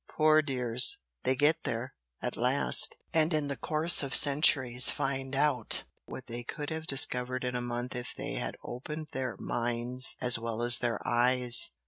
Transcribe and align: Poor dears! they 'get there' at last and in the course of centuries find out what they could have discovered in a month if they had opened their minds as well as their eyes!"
Poor 0.09 0.41
dears! 0.41 0.97
they 1.21 1.35
'get 1.35 1.61
there' 1.63 1.93
at 2.23 2.35
last 2.35 2.97
and 3.13 3.35
in 3.35 3.49
the 3.49 3.55
course 3.55 4.01
of 4.01 4.15
centuries 4.15 4.89
find 4.89 5.35
out 5.35 5.83
what 6.05 6.25
they 6.25 6.41
could 6.43 6.71
have 6.71 6.87
discovered 6.87 7.43
in 7.43 7.55
a 7.55 7.61
month 7.61 7.95
if 7.95 8.15
they 8.17 8.33
had 8.33 8.57
opened 8.63 9.09
their 9.13 9.37
minds 9.37 10.15
as 10.19 10.39
well 10.39 10.63
as 10.63 10.79
their 10.79 10.99
eyes!" 11.07 11.69